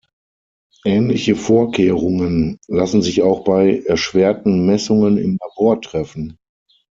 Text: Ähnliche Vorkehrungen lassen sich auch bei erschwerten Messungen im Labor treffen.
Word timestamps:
Ähnliche 0.83 1.35
Vorkehrungen 1.35 2.57
lassen 2.67 3.03
sich 3.03 3.21
auch 3.21 3.43
bei 3.43 3.83
erschwerten 3.85 4.65
Messungen 4.65 5.19
im 5.19 5.37
Labor 5.39 5.79
treffen. 5.79 6.39